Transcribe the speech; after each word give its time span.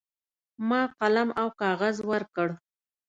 ما 0.69 0.81
قلم 0.99 1.29
او 1.41 1.47
کاغذ 1.61 1.95
ورکړ. 2.11 2.47